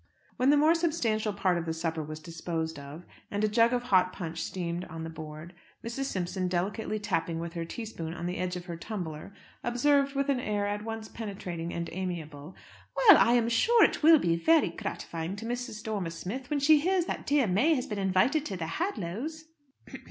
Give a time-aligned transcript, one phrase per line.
[0.37, 3.83] When the more substantial part of the supper was disposed of, and a jug of
[3.83, 6.05] hot punch steamed on the board, Mrs.
[6.05, 9.31] Simpson, delicately tapping with her teaspoon on the edge of her tumbler,
[9.63, 12.55] observed, with an air at once penetrating and amiable
[12.95, 15.83] "Well, I'm sure it will be very gratifying to Mrs.
[15.83, 19.45] Dormer Smith when she hears that dear May has been invited to the Hadlows'."